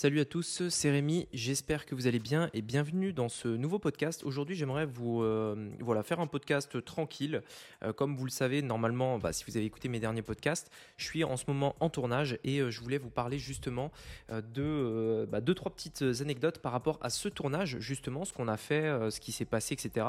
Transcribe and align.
Salut 0.00 0.20
à 0.20 0.24
tous, 0.24 0.62
c'est 0.68 0.92
Rémi, 0.92 1.26
j'espère 1.32 1.84
que 1.84 1.96
vous 1.96 2.06
allez 2.06 2.20
bien 2.20 2.50
et 2.54 2.62
bienvenue 2.62 3.12
dans 3.12 3.28
ce 3.28 3.48
nouveau 3.48 3.80
podcast. 3.80 4.22
Aujourd'hui 4.22 4.54
j'aimerais 4.54 4.86
vous 4.86 5.24
euh, 5.24 5.72
voilà, 5.80 6.04
faire 6.04 6.20
un 6.20 6.28
podcast 6.28 6.84
tranquille. 6.84 7.42
Euh, 7.82 7.92
comme 7.92 8.14
vous 8.14 8.24
le 8.24 8.30
savez, 8.30 8.62
normalement, 8.62 9.18
bah, 9.18 9.32
si 9.32 9.44
vous 9.44 9.56
avez 9.56 9.66
écouté 9.66 9.88
mes 9.88 9.98
derniers 9.98 10.22
podcasts, 10.22 10.70
je 10.98 11.04
suis 11.04 11.24
en 11.24 11.36
ce 11.36 11.46
moment 11.48 11.74
en 11.80 11.90
tournage 11.90 12.38
et 12.44 12.60
euh, 12.60 12.70
je 12.70 12.80
voulais 12.80 12.98
vous 12.98 13.10
parler 13.10 13.40
justement 13.40 13.90
de 14.30 15.26
bah, 15.28 15.40
deux, 15.40 15.54
trois 15.54 15.74
petites 15.74 16.04
anecdotes 16.20 16.60
par 16.60 16.70
rapport 16.70 17.00
à 17.02 17.10
ce 17.10 17.28
tournage, 17.28 17.80
justement, 17.80 18.24
ce 18.24 18.32
qu'on 18.32 18.46
a 18.46 18.56
fait, 18.56 19.10
ce 19.10 19.18
qui 19.18 19.32
s'est 19.32 19.46
passé, 19.46 19.74
etc. 19.74 20.06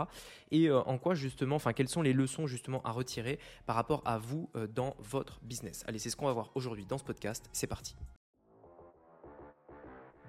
Et 0.52 0.70
en 0.70 1.00
quoi 1.00 1.16
justement, 1.16 1.56
enfin 1.56 1.74
quelles 1.74 1.90
sont 1.90 2.04
les 2.04 2.14
leçons 2.14 2.46
justement 2.46 2.84
à 2.84 2.92
retirer 2.92 3.40
par 3.66 3.76
rapport 3.76 4.04
à 4.06 4.20
vous 4.20 4.52
dans 4.76 4.96
votre 5.00 5.40
business. 5.42 5.84
Allez, 5.88 5.98
c'est 5.98 6.12
ce 6.12 6.16
qu'on 6.16 6.28
va 6.28 6.34
voir 6.34 6.52
aujourd'hui 6.54 6.86
dans 6.86 7.00
ce 7.00 7.04
podcast, 7.04 7.50
c'est 7.54 7.66
parti. 7.66 7.96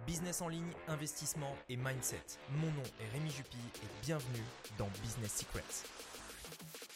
Business 0.06 0.40
en 0.40 0.48
ligne, 0.48 0.72
investissement 0.88 1.54
et 1.68 1.76
mindset. 1.76 2.22
Mon 2.50 2.68
nom 2.68 2.82
est 3.00 3.12
Rémi 3.12 3.30
Jupy 3.30 3.58
et 3.82 4.04
bienvenue 4.04 4.44
dans 4.78 4.88
Business 5.02 5.38
Secrets. 5.38 6.89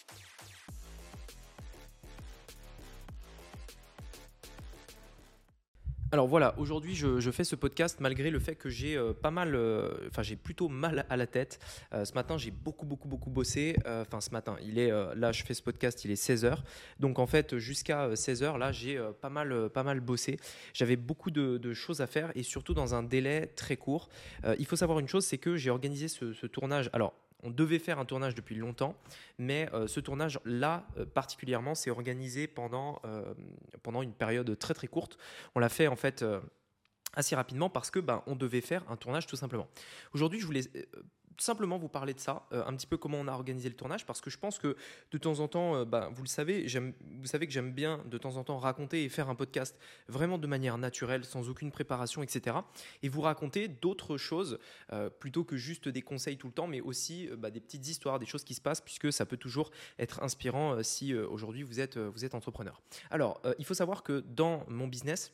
Alors 6.15 6.29
voilà, 6.29 6.55
aujourd'hui 6.59 6.95
je, 6.95 7.31
fais 7.33 7.43
ce 7.43 7.57
podcast 7.57 7.99
malgré 7.99 8.31
le 8.31 8.39
fait 8.39 8.55
que 8.55 8.69
j'ai 8.69 8.97
euh, 8.97 9.13
pas 9.13 9.33
mal, 9.33 9.57
euh, 9.57 9.91
enfin 10.07 10.23
j'ai 10.23 10.37
plutôt 10.37 10.69
mal 10.69 11.07
à 11.11 11.17
la 11.17 11.27
tête. 11.27 11.59
Euh, 11.93 12.05
ce 12.05 12.13
matin 12.15 12.39
j'ai 12.39 12.53
beaucoup 12.53 12.87
beaucoup 12.87 13.09
beaucoup 13.09 13.31
bossé. 13.31 13.75
Enfin 13.85 14.21
ce 14.21 14.31
matin, 14.31 14.55
il 14.63 14.79
est 14.79 14.93
là 15.17 15.33
je 15.33 15.43
fais 15.43 15.55
ce 15.55 15.63
podcast, 15.63 16.05
il 16.05 16.13
est 16.13 16.15
16h. 16.15 16.59
Donc 17.01 17.19
en 17.19 17.27
fait 17.27 17.59
jusqu'à 17.59 18.11
16h 18.11 18.59
là 18.59 18.71
j'ai 18.71 18.97
pas 19.21 19.29
mal 19.29 19.69
pas 19.71 19.83
mal 19.83 19.99
bossé. 19.99 20.39
J'avais 20.73 20.95
beaucoup 20.95 21.33
de, 21.33 21.73
choses 21.73 22.01
à 22.01 22.07
faire 22.07 22.31
et 22.37 22.45
surtout 22.45 22.75
dans 22.75 22.95
un 22.95 23.03
délai 23.03 23.49
très 23.57 23.77
court. 23.77 24.09
il 24.57 24.67
faut 24.67 24.77
savoir 24.77 25.01
une 25.01 25.09
chose, 25.09 25.27
c'est 25.27 25.39
que 25.39 25.57
j'ai 25.57 25.71
organisé 25.71 26.07
ce, 26.07 26.33
ce 26.33 26.47
tournage. 26.47 26.91
Alors 26.93 27.15
on 27.43 27.51
devait 27.51 27.79
faire 27.79 27.99
un 27.99 28.05
tournage 28.05 28.35
depuis 28.35 28.55
longtemps, 28.57 28.97
mais 29.39 29.69
euh, 29.75 29.87
ce 29.87 30.01
tournage-là, 30.01 30.87
euh, 30.97 31.05
particulièrement, 31.05 31.75
s'est 31.75 31.91
organisé 31.91 32.47
pendant, 32.47 33.01
euh, 33.05 33.35
pendant 33.83 34.03
une 34.03 34.13
période 34.13 34.59
très 34.59 34.75
très 34.75 34.87
courte. 34.87 35.19
On 35.55 35.61
l'a 35.61 35.69
fait 35.69 35.87
en 35.87 35.97
fait 35.97 36.25
assez 37.15 37.37
rapidement 37.37 37.71
parce 37.71 37.91
que 37.91 38.01
ben, 38.01 38.23
on 38.27 38.35
devait 38.35 38.61
faire 38.61 38.83
un 38.91 38.97
tournage 38.97 39.27
tout 39.27 39.37
simplement. 39.37 39.69
Aujourd'hui, 40.13 40.41
je 40.41 40.47
voulais 40.47 40.63
simplement 41.39 41.79
vous 41.79 41.89
parler 41.89 42.15
de 42.15 42.21
ça, 42.21 42.47
euh, 42.53 42.65
un 42.67 42.75
petit 42.75 42.87
peu 42.87 42.97
comment 42.97 43.19
on 43.19 43.29
a 43.29 43.33
organisé 43.33 43.69
le 43.69 43.75
tournage, 43.75 44.07
parce 44.07 44.21
que 44.21 44.31
je 44.31 44.39
pense 44.39 44.59
que 44.59 44.77
de 45.11 45.19
temps 45.19 45.41
en 45.41 45.49
temps, 45.49 45.77
euh, 45.77 45.85
bah, 45.85 46.11
vous 46.13 46.23
le 46.23 46.29
savez, 46.29 46.67
vous 46.67 47.27
savez 47.27 47.47
que 47.47 47.53
j'aime 47.53 47.73
bien 47.73 48.03
de 48.07 48.19
temps 48.19 48.37
en 48.37 48.45
temps 48.45 48.59
raconter 48.59 49.05
et 49.05 49.09
faire 49.09 49.29
un 49.29 49.35
podcast 49.35 49.79
vraiment 50.09 50.39
de 50.39 50.47
manière 50.47 50.79
naturelle, 50.79 51.25
sans 51.25 51.49
aucune 51.49 51.71
préparation, 51.71 52.23
etc. 52.23 52.57
Et 53.03 53.09
vous 53.09 53.21
raconter 53.21 53.69
d'autres 53.69 54.17
choses 54.17 54.59
euh, 54.93 55.11
plutôt 55.11 55.45
que 55.45 55.57
juste 55.57 55.89
des 55.89 56.03
conseils 56.03 56.37
tout 56.37 56.47
le 56.47 56.53
temps, 56.53 56.67
mais 56.67 56.81
aussi 56.81 57.29
bah, 57.39 57.51
des 57.51 57.61
petites 57.61 57.87
histoires, 57.89 58.19
des 58.19 58.27
choses 58.27 58.45
qui 58.45 58.55
se 58.55 58.61
passent, 58.61 58.81
puisque 58.81 59.13
ça 59.13 59.27
peut 59.27 59.37
toujours 59.37 59.71
être 59.99 60.23
inspirant 60.23 60.83
si 60.83 61.15
aujourd'hui 61.15 61.63
vous 61.63 61.81
êtes, 61.81 61.99
vous 61.99 62.25
êtes 62.25 62.35
entrepreneur. 62.35 62.81
Alors, 63.11 63.41
il 63.59 63.65
faut 63.65 63.75
savoir 63.75 64.03
que 64.03 64.21
dans 64.21 64.65
mon 64.69 64.87
business, 64.87 65.33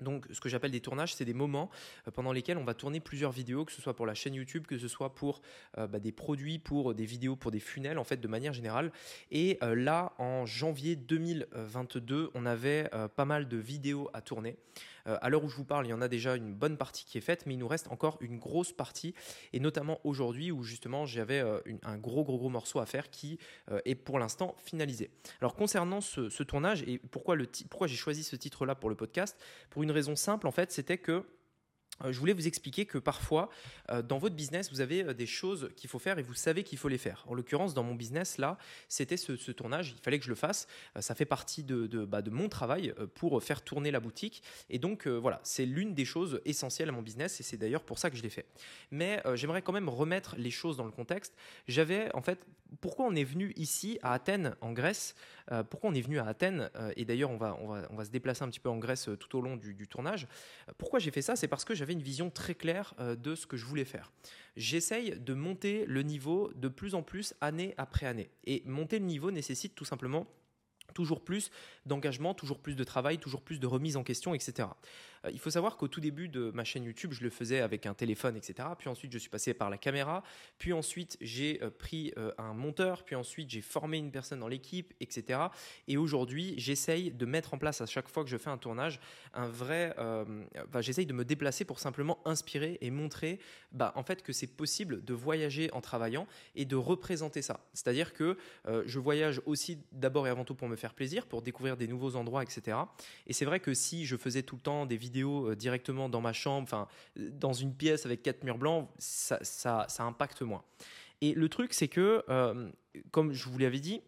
donc, 0.00 0.26
ce 0.30 0.40
que 0.40 0.48
j'appelle 0.48 0.70
des 0.70 0.80
tournages, 0.80 1.14
c'est 1.14 1.24
des 1.24 1.34
moments 1.34 1.70
euh, 2.06 2.10
pendant 2.10 2.32
lesquels 2.32 2.58
on 2.58 2.64
va 2.64 2.74
tourner 2.74 3.00
plusieurs 3.00 3.32
vidéos, 3.32 3.64
que 3.64 3.72
ce 3.72 3.82
soit 3.82 3.94
pour 3.94 4.06
la 4.06 4.14
chaîne 4.14 4.34
YouTube, 4.34 4.66
que 4.66 4.78
ce 4.78 4.88
soit 4.88 5.14
pour 5.14 5.40
euh, 5.76 5.86
bah, 5.86 5.98
des 5.98 6.12
produits, 6.12 6.58
pour 6.58 6.94
des 6.94 7.04
vidéos, 7.04 7.36
pour 7.36 7.50
des 7.50 7.60
funnels, 7.60 7.98
en 7.98 8.04
fait, 8.04 8.18
de 8.18 8.28
manière 8.28 8.52
générale. 8.52 8.92
Et 9.30 9.58
euh, 9.62 9.74
là, 9.74 10.12
en 10.18 10.46
janvier 10.46 10.96
2022, 10.96 12.30
on 12.34 12.46
avait 12.46 12.88
pas 13.16 13.24
mal 13.24 13.48
de 13.48 13.56
vidéos 13.56 14.08
à 14.12 14.20
tourner. 14.20 14.56
À 15.06 15.28
l'heure 15.28 15.44
où 15.44 15.48
je 15.48 15.56
vous 15.56 15.64
parle, 15.64 15.86
il 15.86 15.90
y 15.90 15.92
en 15.92 16.00
a 16.00 16.08
déjà 16.08 16.36
une 16.36 16.54
bonne 16.54 16.76
partie 16.76 17.04
qui 17.04 17.18
est 17.18 17.22
faite, 17.22 17.46
mais 17.46 17.54
il 17.54 17.58
nous 17.58 17.68
reste 17.68 17.88
encore 17.88 18.18
une 18.20 18.38
grosse 18.38 18.72
partie, 18.72 19.14
et 19.52 19.60
notamment 19.60 20.00
aujourd'hui 20.04 20.50
où 20.50 20.62
justement 20.62 21.06
j'avais 21.06 21.42
un 21.82 21.98
gros, 21.98 22.24
gros, 22.24 22.38
gros 22.38 22.48
morceau 22.48 22.80
à 22.80 22.86
faire 22.86 23.10
qui 23.10 23.38
est 23.84 23.94
pour 23.94 24.18
l'instant 24.18 24.54
finalisé. 24.58 25.10
Alors, 25.40 25.54
concernant 25.54 26.00
ce, 26.00 26.42
tournage 26.42 26.82
et 26.82 26.98
pourquoi, 26.98 27.36
pourquoi 27.70 27.86
j'ai 27.86 27.96
choisi 27.96 28.22
ce 28.22 28.36
titre-là 28.36 28.74
pour 28.74 28.90
le 28.90 28.96
podcast, 28.96 29.38
pour 29.70 29.82
une 29.82 29.90
raison 29.90 30.16
simple, 30.16 30.46
en 30.46 30.52
fait, 30.52 30.72
c'était 30.72 30.98
que 30.98 31.12
euh, 31.12 31.37
je 32.04 32.18
voulais 32.18 32.32
vous 32.32 32.46
expliquer 32.46 32.86
que 32.86 32.98
parfois, 32.98 33.50
euh, 33.90 34.02
dans 34.02 34.18
votre 34.18 34.34
business, 34.34 34.70
vous 34.70 34.80
avez 34.80 35.04
euh, 35.04 35.14
des 35.14 35.26
choses 35.26 35.70
qu'il 35.76 35.90
faut 35.90 35.98
faire 35.98 36.18
et 36.18 36.22
vous 36.22 36.34
savez 36.34 36.62
qu'il 36.62 36.78
faut 36.78 36.88
les 36.88 36.98
faire. 36.98 37.24
En 37.28 37.34
l'occurrence, 37.34 37.74
dans 37.74 37.82
mon 37.82 37.94
business, 37.94 38.38
là, 38.38 38.58
c'était 38.88 39.16
ce, 39.16 39.32
tournage. 39.52 39.94
Il 39.96 40.02
fallait 40.02 40.18
que 40.18 40.24
je 40.24 40.30
le 40.30 40.36
fasse. 40.36 40.68
ça 41.00 41.14
fait 41.14 41.24
partie 41.24 41.64
de, 41.64 41.86
de, 41.86 42.04
bah, 42.04 42.22
de, 42.22 42.30
mon 42.30 42.48
travail 42.48 42.94
pour 43.14 43.42
faire 43.42 43.62
tourner 43.62 43.90
la 43.90 44.00
boutique. 44.00 44.42
Et 44.70 44.78
donc, 44.78 45.06
voilà, 45.06 45.40
c'est 45.42 45.64
l'une 45.64 45.94
des 45.94 46.04
choses 46.04 46.40
essentielles 46.44 46.88
à 46.88 46.92
mon 46.92 47.02
business 47.02 47.40
et 47.40 47.42
c'est 47.42 47.56
d'ailleurs 47.56 47.82
pour 47.82 47.98
ça 47.98 48.10
que 48.10 48.16
je 48.16 48.22
l'ai 48.22 48.30
fait. 48.30 48.46
Mais 48.90 49.22
j'aimerais 49.34 49.62
quand 49.62 49.72
même 49.72 49.88
remettre 49.88 50.36
les 50.36 50.50
choses 50.50 50.76
dans 50.76 50.84
le 50.84 50.90
contexte. 50.90 51.34
J'avais, 51.66 52.14
en 52.14 52.22
fait, 52.22 52.46
pourquoi 52.80 53.06
on 53.06 53.14
est 53.14 53.24
venu 53.24 53.52
ici, 53.56 53.98
à 54.02 54.12
Athènes, 54.12 54.54
en 54.60 54.72
Grèce 54.72 55.14
Pourquoi 55.70 55.90
on 55.90 55.94
est 55.94 56.02
venu 56.02 56.18
à 56.18 56.26
Athènes 56.26 56.70
Et 56.96 57.04
d'ailleurs, 57.04 57.30
on 57.30 57.38
va, 57.38 57.56
on, 57.60 57.68
va, 57.68 57.88
on 57.90 57.96
va 57.96 58.04
se 58.04 58.10
déplacer 58.10 58.44
un 58.44 58.48
petit 58.48 58.60
peu 58.60 58.68
en 58.68 58.78
Grèce 58.78 59.08
tout 59.18 59.38
au 59.38 59.40
long 59.40 59.56
du, 59.56 59.74
du 59.74 59.88
tournage. 59.88 60.28
Pourquoi 60.76 60.98
j'ai 60.98 61.10
fait 61.10 61.22
ça? 61.22 61.36
C'est 61.36 61.48
parce 61.48 61.64
que 61.64 61.74
j'avais 61.74 61.87
une 61.92 62.02
vision 62.02 62.30
très 62.30 62.54
claire 62.54 62.94
euh, 62.98 63.16
de 63.16 63.34
ce 63.34 63.46
que 63.46 63.56
je 63.56 63.64
voulais 63.64 63.84
faire. 63.84 64.12
J'essaye 64.56 65.18
de 65.18 65.34
monter 65.34 65.84
le 65.86 66.02
niveau 66.02 66.50
de 66.54 66.68
plus 66.68 66.94
en 66.94 67.02
plus 67.02 67.34
année 67.40 67.74
après 67.78 68.06
année. 68.06 68.30
Et 68.44 68.62
monter 68.66 68.98
le 68.98 69.04
niveau 69.04 69.30
nécessite 69.30 69.74
tout 69.74 69.84
simplement 69.84 70.26
toujours 70.94 71.22
plus 71.22 71.50
d'engagement, 71.86 72.34
toujours 72.34 72.60
plus 72.60 72.74
de 72.74 72.84
travail, 72.84 73.18
toujours 73.18 73.42
plus 73.42 73.60
de 73.60 73.66
remise 73.66 73.96
en 73.96 74.02
question, 74.02 74.34
etc. 74.34 74.68
Euh, 75.24 75.30
il 75.32 75.38
faut 75.38 75.50
savoir 75.50 75.76
qu'au 75.76 75.88
tout 75.88 76.00
début 76.00 76.28
de 76.28 76.50
ma 76.52 76.64
chaîne 76.64 76.84
YouTube, 76.84 77.12
je 77.12 77.22
le 77.22 77.30
faisais 77.30 77.60
avec 77.60 77.86
un 77.86 77.94
téléphone, 77.94 78.36
etc. 78.36 78.68
Puis 78.78 78.88
ensuite, 78.88 79.12
je 79.12 79.18
suis 79.18 79.30
passé 79.30 79.54
par 79.54 79.70
la 79.70 79.78
caméra. 79.78 80.22
Puis 80.58 80.72
ensuite, 80.72 81.16
j'ai 81.20 81.62
euh, 81.62 81.70
pris 81.70 82.12
euh, 82.16 82.32
un 82.38 82.54
monteur. 82.54 83.04
Puis 83.04 83.16
ensuite, 83.16 83.50
j'ai 83.50 83.60
formé 83.60 83.98
une 83.98 84.10
personne 84.10 84.40
dans 84.40 84.48
l'équipe, 84.48 84.94
etc. 85.00 85.40
Et 85.86 85.96
aujourd'hui, 85.96 86.54
j'essaye 86.58 87.10
de 87.10 87.26
mettre 87.26 87.54
en 87.54 87.58
place 87.58 87.80
à 87.80 87.86
chaque 87.86 88.08
fois 88.08 88.24
que 88.24 88.30
je 88.30 88.36
fais 88.36 88.50
un 88.50 88.58
tournage 88.58 89.00
un 89.34 89.48
vrai. 89.48 89.94
j'essaye 90.80 91.06
de 91.06 91.12
me 91.12 91.24
déplacer 91.24 91.64
pour 91.64 91.78
simplement 91.78 92.18
inspirer 92.24 92.78
et 92.80 92.90
montrer, 92.90 93.38
bah, 93.72 93.92
en 93.94 94.02
fait, 94.02 94.22
que 94.22 94.32
c'est 94.32 94.46
possible 94.46 95.04
de 95.04 95.14
voyager 95.14 95.70
en 95.72 95.80
travaillant 95.80 96.26
et 96.54 96.64
de 96.64 96.76
représenter 96.76 97.42
ça. 97.42 97.60
C'est-à-dire 97.72 98.12
que 98.12 98.36
je 98.66 98.98
voyage 98.98 99.40
aussi 99.46 99.78
d'abord 99.92 100.26
et 100.26 100.30
avant 100.30 100.44
tout 100.44 100.54
pour 100.54 100.68
me 100.68 100.76
faire 100.76 100.94
plaisir, 100.94 101.26
pour 101.26 101.42
découvrir 101.42 101.76
des 101.76 101.86
nouveaux 101.86 102.16
endroits, 102.16 102.42
etc. 102.42 102.76
Et 103.26 103.32
c'est 103.32 103.44
vrai 103.44 103.60
que 103.60 103.74
si 103.74 104.06
je 104.06 104.16
faisais 104.16 104.42
tout 104.42 104.56
le 104.56 104.62
temps 104.62 104.86
des 104.86 104.96
vidéos 104.96 105.07
euh, 105.16 105.56
directement 105.56 106.08
dans 106.08 106.20
ma 106.20 106.32
chambre, 106.32 106.62
enfin 106.62 106.88
dans 107.16 107.52
une 107.52 107.74
pièce 107.74 108.06
avec 108.06 108.22
quatre 108.22 108.44
murs 108.44 108.58
blancs, 108.58 108.88
ça, 108.98 109.38
ça, 109.42 109.86
ça 109.88 110.04
impacte 110.04 110.42
moins. 110.42 110.62
Et 111.20 111.34
le 111.34 111.48
truc, 111.48 111.74
c'est 111.74 111.88
que, 111.88 112.24
euh, 112.28 112.70
comme 113.10 113.32
je 113.32 113.48
vous 113.48 113.58
l'avais 113.58 113.80
dit, 113.80 114.02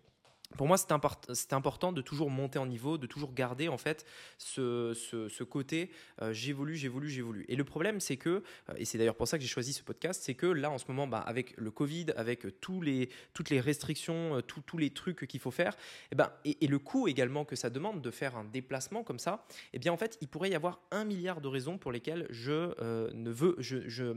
pour 0.56 0.66
moi, 0.66 0.76
c'est 0.76 1.52
important 1.52 1.92
de 1.92 2.02
toujours 2.02 2.28
monter 2.28 2.58
en 2.58 2.66
niveau, 2.66 2.98
de 2.98 3.06
toujours 3.06 3.32
garder 3.32 3.68
en 3.68 3.78
fait 3.78 4.04
ce, 4.38 5.42
côté 5.44 5.90
euh, 6.22 6.32
j'évolue, 6.32 6.76
j'évolue, 6.76 7.08
j'évolue. 7.08 7.44
Et 7.48 7.56
le 7.56 7.64
problème, 7.64 8.00
c'est 8.00 8.16
que, 8.16 8.42
euh, 8.68 8.74
et 8.76 8.84
c'est 8.84 8.98
d'ailleurs 8.98 9.14
pour 9.14 9.28
ça 9.28 9.38
que 9.38 9.42
j'ai 9.42 9.48
choisi 9.48 9.72
ce 9.72 9.82
podcast, 9.82 10.22
c'est 10.24 10.34
que 10.34 10.46
là, 10.46 10.70
en 10.70 10.78
ce 10.78 10.84
moment, 10.88 11.06
bah, 11.06 11.18
avec 11.18 11.56
le 11.56 11.70
Covid, 11.70 12.06
avec 12.16 12.60
toutes 12.60 12.80
les 12.84 13.60
restrictions, 13.60 14.36
euh, 14.36 14.40
tous 14.42 14.76
les 14.76 14.90
trucs 14.90 15.26
qu'il 15.26 15.40
faut 15.40 15.50
faire, 15.50 15.72
et, 15.72 16.12
eh 16.12 16.14
ben, 16.16 16.30
et, 16.44 16.66
le 16.66 16.78
coût 16.78 17.08
également 17.08 17.44
que 17.44 17.56
ça 17.56 17.70
demande 17.70 18.00
de 18.00 18.10
faire 18.10 18.36
un 18.36 18.44
déplacement 18.44 19.02
comme 19.02 19.18
ça, 19.18 19.44
eh 19.72 19.78
bien 19.78 19.92
en 19.92 19.96
fait, 19.96 20.18
il 20.20 20.28
pourrait 20.28 20.50
y 20.50 20.54
avoir 20.54 20.80
un 20.90 21.04
milliard 21.04 21.40
de 21.40 21.48
raisons 21.48 21.78
pour 21.78 21.90
lesquelles 21.90 22.26
je 22.30 22.74
ne 23.12 23.30
veux, 23.30 23.56
je, 23.58 24.14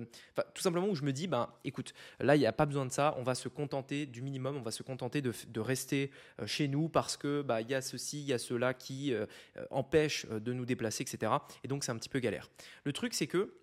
tout 0.53 0.61
simplement 0.61 0.87
où 0.87 0.95
je 0.95 1.03
me 1.03 1.11
dis, 1.11 1.27
bah, 1.27 1.59
écoute, 1.63 1.93
là, 2.19 2.35
il 2.35 2.39
n'y 2.39 2.45
a 2.45 2.51
pas 2.51 2.65
besoin 2.65 2.85
de 2.85 2.91
ça, 2.91 3.15
on 3.17 3.23
va 3.23 3.35
se 3.35 3.47
contenter 3.47 4.05
du 4.05 4.21
minimum, 4.21 4.57
on 4.57 4.61
va 4.61 4.71
se 4.71 4.83
contenter 4.83 5.21
de, 5.21 5.59
rester 5.59 6.11
chez 6.45 6.67
nous 6.67 6.89
parce 6.89 7.17
que 7.17 7.41
bah 7.41 7.61
il 7.61 7.69
y 7.69 7.73
a 7.73 7.81
ceci, 7.81 8.21
il 8.21 8.27
y 8.27 8.33
a 8.33 8.37
cela 8.37 8.73
qui 8.73 9.13
euh, 9.13 9.25
euh, 9.57 9.65
empêche 9.71 10.25
de 10.27 10.53
nous 10.53 10.65
déplacer, 10.65 11.03
etc. 11.03 11.31
Et 11.63 11.67
donc 11.67 11.83
c'est 11.83 11.91
un 11.91 11.97
petit 11.97 12.09
peu 12.09 12.19
galère. 12.19 12.49
Le 12.83 12.93
truc 12.93 13.13
c'est 13.13 13.27
que 13.27 13.55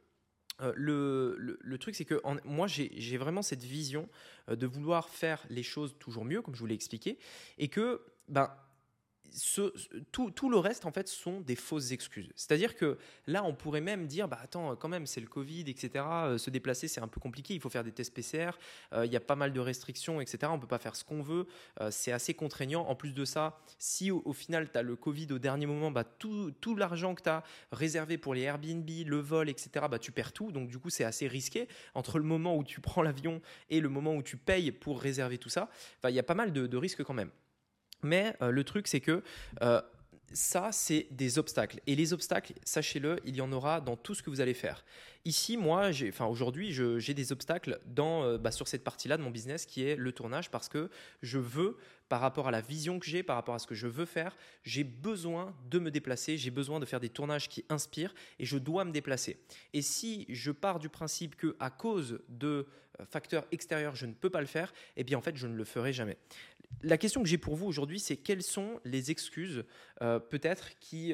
le, 0.74 1.36
le, 1.38 1.78
truc, 1.78 1.94
c'est 1.94 2.04
que 2.04 2.20
moi, 2.44 2.66
j'ai 2.66 3.16
vraiment 3.16 3.40
cette 3.40 3.62
vision 3.62 4.10
de 4.46 4.66
vouloir 4.66 5.08
faire 5.08 5.42
les 5.48 5.62
choses 5.62 5.96
toujours 5.98 6.26
mieux, 6.26 6.42
comme 6.42 6.54
je 6.54 6.60
vous 6.60 6.66
l'ai 6.66 6.74
expliqué, 6.74 7.18
et 7.56 7.68
que 7.68 8.02
ben, 8.28 8.54
tout, 10.12 10.50
le 10.50 10.56
reste, 10.56 10.86
en 10.86 10.92
fait, 10.92 11.08
sont 11.08 11.40
des 11.40 11.56
fausses 11.56 11.92
excuses. 11.92 12.30
C'est-à-dire 12.34 12.74
que 12.74 12.98
là, 13.26 13.44
on 13.44 13.54
pourrait 13.54 13.80
même 13.80 14.06
dire, 14.06 14.28
bah 14.28 14.38
attends, 14.42 14.76
quand 14.76 14.88
même, 14.88 15.06
c'est 15.06 15.20
le 15.20 15.26
Covid, 15.26 15.64
etc. 15.68 15.90
Euh, 15.96 16.38
se 16.38 16.50
déplacer, 16.50 16.88
c'est 16.88 17.00
un 17.00 17.08
peu 17.08 17.20
compliqué. 17.20 17.54
Il 17.54 17.60
faut 17.60 17.68
faire 17.68 17.84
des 17.84 17.92
tests 17.92 18.14
PCR. 18.14 18.50
Euh, 18.92 19.06
il 19.06 19.12
y 19.12 19.16
a 19.16 19.20
pas 19.20 19.36
mal 19.36 19.52
de 19.52 19.60
restrictions, 19.60 20.20
etc. 20.20 20.50
On 20.50 20.58
peut 20.58 20.66
pas 20.66 20.78
faire 20.78 20.96
ce 20.96 21.04
qu'on 21.04 21.22
veut. 21.22 21.46
Euh, 21.80 21.90
c'est 21.90 22.12
assez 22.12 22.34
contraignant. 22.34 22.82
En 22.86 22.94
plus 22.94 23.12
de 23.12 23.24
ça, 23.24 23.58
si 23.78 24.10
au, 24.10 24.32
final, 24.32 24.70
tu 24.70 24.78
as 24.78 24.82
le 24.82 24.96
Covid 24.96 25.28
au 25.32 25.38
dernier 25.38 25.66
moment, 25.66 25.90
bah, 25.90 26.04
tout, 26.04 26.52
l'argent 26.76 27.14
que 27.14 27.22
tu 27.22 27.28
as 27.28 27.42
réservé 27.72 28.18
pour 28.18 28.34
les 28.34 28.42
Airbnb, 28.42 28.88
le 29.06 29.18
vol, 29.18 29.48
etc., 29.48 29.86
bah, 29.90 29.98
tu 29.98 30.12
perds 30.12 30.32
tout. 30.32 30.52
Donc, 30.52 30.68
du 30.68 30.78
coup, 30.78 30.90
c'est 30.90 31.04
assez 31.04 31.28
risqué. 31.28 31.68
Entre 31.94 32.18
le 32.18 32.24
moment 32.24 32.56
où 32.56 32.64
tu 32.64 32.80
prends 32.80 33.02
l'avion 33.02 33.40
et 33.68 33.80
le 33.80 33.88
moment 33.88 34.14
où 34.14 34.22
tu 34.22 34.36
payes 34.36 34.72
pour 34.72 35.00
réserver 35.00 35.38
tout 35.38 35.48
ça, 35.48 35.68
il 36.04 36.14
y 36.14 36.18
a 36.18 36.24
pas 36.24 36.34
mal 36.34 36.52
de 36.52 36.76
risques 36.76 37.02
quand 37.02 37.14
même. 37.14 37.30
Mais 38.02 38.34
euh, 38.42 38.50
le 38.50 38.64
truc, 38.64 38.88
c'est 38.88 39.00
que 39.00 39.22
euh, 39.62 39.80
ça, 40.32 40.70
c'est 40.72 41.06
des 41.10 41.38
obstacles. 41.38 41.80
Et 41.86 41.96
les 41.96 42.12
obstacles, 42.12 42.54
sachez-le, 42.64 43.20
il 43.24 43.36
y 43.36 43.40
en 43.40 43.52
aura 43.52 43.80
dans 43.80 43.96
tout 43.96 44.14
ce 44.14 44.22
que 44.22 44.30
vous 44.30 44.40
allez 44.40 44.54
faire. 44.54 44.84
Ici, 45.26 45.58
moi, 45.58 45.90
enfin, 46.08 46.24
aujourd'hui, 46.24 46.72
j'ai 46.72 47.12
des 47.12 47.30
obstacles 47.30 47.78
euh, 47.98 48.38
bah, 48.38 48.50
sur 48.50 48.66
cette 48.66 48.82
partie-là 48.82 49.18
de 49.18 49.22
mon 49.22 49.30
business 49.30 49.66
qui 49.66 49.84
est 49.84 49.94
le 49.94 50.12
tournage 50.12 50.50
parce 50.50 50.70
que 50.70 50.88
je 51.20 51.38
veux, 51.38 51.76
par 52.08 52.22
rapport 52.22 52.48
à 52.48 52.50
la 52.50 52.62
vision 52.62 52.98
que 52.98 53.04
j'ai, 53.04 53.22
par 53.22 53.36
rapport 53.36 53.54
à 53.54 53.58
ce 53.58 53.66
que 53.66 53.74
je 53.74 53.86
veux 53.86 54.06
faire, 54.06 54.34
j'ai 54.62 54.82
besoin 54.82 55.54
de 55.68 55.78
me 55.78 55.90
déplacer, 55.90 56.38
j'ai 56.38 56.50
besoin 56.50 56.80
de 56.80 56.86
faire 56.86 57.00
des 57.00 57.10
tournages 57.10 57.50
qui 57.50 57.66
inspirent 57.68 58.14
et 58.38 58.46
je 58.46 58.56
dois 58.56 58.86
me 58.86 58.92
déplacer. 58.92 59.38
Et 59.74 59.82
si 59.82 60.24
je 60.30 60.52
pars 60.52 60.78
du 60.78 60.88
principe 60.88 61.36
que 61.36 61.54
à 61.60 61.68
cause 61.68 62.20
de 62.30 62.66
euh, 62.98 63.04
facteurs 63.04 63.44
extérieurs, 63.52 63.96
je 63.96 64.06
ne 64.06 64.14
peux 64.14 64.30
pas 64.30 64.40
le 64.40 64.46
faire, 64.46 64.72
eh 64.96 65.04
bien 65.04 65.18
en 65.18 65.22
fait, 65.22 65.36
je 65.36 65.46
ne 65.46 65.54
le 65.54 65.64
ferai 65.64 65.92
jamais. 65.92 66.16
La 66.82 66.96
question 66.96 67.22
que 67.22 67.28
j'ai 67.28 67.36
pour 67.36 67.56
vous 67.56 67.66
aujourd'hui, 67.66 68.00
c'est 68.00 68.16
quelles 68.16 68.42
sont 68.42 68.80
les 68.84 69.10
excuses 69.10 69.64
euh, 70.00 70.18
peut-être 70.18 70.78
qui 70.78 71.12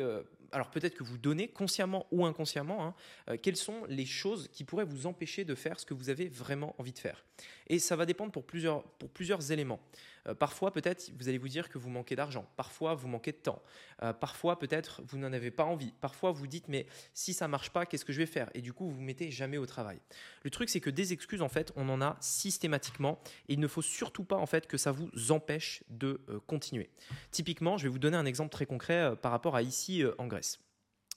alors 0.53 0.71
peut-être 0.71 0.95
que 0.95 1.05
vous 1.05 1.19
donnez 1.19 1.49
consciemment 1.49 2.07
ou 2.11 2.25
inconsciemment, 2.25 2.85
hein, 2.85 2.95
euh, 3.29 3.37
quelles 3.41 3.57
sont 3.57 3.85
les 3.89 4.07
choses 4.07 4.49
qui 4.53 4.65
pourraient 4.65 4.85
vous 4.85 5.07
empêcher 5.07 5.45
de 5.45 5.55
faire 5.55 5.79
ce 5.79 5.87
que 5.87 5.95
vous 5.95 6.11
avez 6.11 6.29
vraiment 6.29 6.75
envie 6.79 6.93
de 6.93 6.99
faire? 6.99 7.25
Et 7.69 7.79
ça 7.79 7.97
va 7.97 8.07
dépendre 8.07 8.33
pour 8.33 8.45
plusieurs, 8.45 8.83
pour 8.83 9.11
plusieurs 9.11 9.53
éléments. 9.53 9.81
Euh, 10.27 10.35
parfois, 10.35 10.73
peut-être, 10.73 11.11
vous 11.19 11.29
allez 11.29 11.39
vous 11.39 11.49
dire 11.49 11.69
que 11.69 11.79
vous 11.79 11.91
manquez 11.91 12.17
d'argent. 12.17 12.47
Parfois, 12.57 12.95
vous 12.95 13.09
manquez 13.09 13.33
de 13.33 13.39
temps. 13.39 13.63
Euh, 14.03 14.13
parfois, 14.13 14.59
peut-être, 14.59 15.03
vous 15.07 15.19
n'en 15.19 15.33
avez 15.33 15.51
pas 15.51 15.65
envie. 15.65 15.93
Parfois, 16.01 16.33
vous 16.33 16.47
dites, 16.47 16.69
mais 16.69 16.87
si 17.15 17.33
ça 17.33 17.49
marche 17.49 17.71
pas, 17.71 17.87
qu'est-ce 17.87 18.05
que 18.05 18.13
je 18.13 18.19
vais 18.19 18.27
faire? 18.27 18.51
Et 18.55 18.61
du 18.61 18.73
coup, 18.73 18.87
vous 18.87 18.97
vous 18.97 19.03
mettez 19.03 19.31
jamais 19.31 19.59
au 19.59 19.67
travail. 19.67 20.01
Le 20.43 20.51
truc, 20.51 20.69
c'est 20.69 20.81
que 20.81 20.91
des 20.91 21.13
excuses, 21.13 21.43
en 21.43 21.49
fait, 21.49 21.73
on 21.77 21.89
en 21.89 22.01
a 22.01 22.17
systématiquement. 22.21 23.19
Et 23.49 23.55
il 23.55 23.61
ne 23.61 23.69
faut 23.69 23.83
surtout 23.83 24.25
pas, 24.25 24.37
en 24.37 24.47
fait, 24.47 24.67
que 24.67 24.77
ça 24.77 24.93
vous 24.93 25.33
empêche 25.33 25.83
de 25.89 26.21
continuer. 26.47 26.91
Typiquement, 27.31 27.77
je 27.79 27.85
vais 27.85 27.89
vous 27.89 27.99
donner 27.99 28.17
un 28.17 28.27
exemple 28.27 28.51
très 28.51 28.67
concret 28.67 29.15
par 29.21 29.33
rapport 29.33 29.57
à 29.57 29.63
ici 29.63 30.03
en 30.19 30.27
Grèce. 30.27 30.61